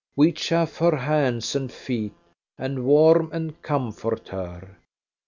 [0.15, 2.15] We chafe her hands and feet,
[2.57, 4.77] and warm and comfort her.